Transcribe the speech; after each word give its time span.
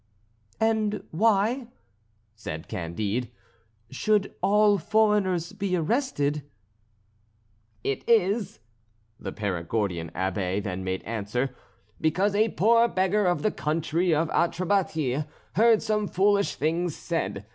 "And 0.59 1.03
why," 1.11 1.67
said 2.33 2.67
Candide, 2.67 3.29
"should 3.91 4.33
all 4.41 4.79
foreigners 4.79 5.53
be 5.53 5.75
arrested?" 5.75 6.41
"It 7.83 8.03
is," 8.09 8.61
the 9.19 9.31
Perigordian 9.31 10.09
Abbé 10.15 10.63
then 10.63 10.83
made 10.83 11.03
answer, 11.03 11.55
"because 12.01 12.33
a 12.33 12.49
poor 12.49 12.87
beggar 12.87 13.27
of 13.27 13.43
the 13.43 13.51
country 13.51 14.11
of 14.11 14.29
Atrébatie 14.29 15.27
heard 15.53 15.83
some 15.83 16.07
foolish 16.07 16.55
things 16.55 16.95
said. 16.95 17.45